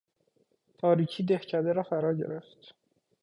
تاریکی 0.77 1.23
دهکده 1.23 1.73
را 1.73 1.83
فرا 1.83 2.13
گرفت. 2.13 2.75